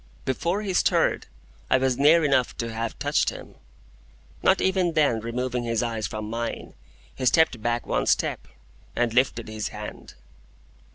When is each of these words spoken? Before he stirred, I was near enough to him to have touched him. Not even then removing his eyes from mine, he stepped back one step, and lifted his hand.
Before 0.25 0.63
he 0.63 0.73
stirred, 0.73 1.27
I 1.69 1.77
was 1.77 1.95
near 1.99 2.23
enough 2.25 2.57
to 2.57 2.65
him 2.65 2.69
to 2.71 2.75
have 2.75 2.97
touched 2.97 3.29
him. 3.29 3.53
Not 4.41 4.59
even 4.59 4.93
then 4.93 5.19
removing 5.19 5.61
his 5.61 5.83
eyes 5.83 6.07
from 6.07 6.27
mine, 6.27 6.73
he 7.13 7.23
stepped 7.27 7.61
back 7.61 7.85
one 7.85 8.07
step, 8.07 8.47
and 8.95 9.13
lifted 9.13 9.47
his 9.47 9.67
hand. 9.67 10.15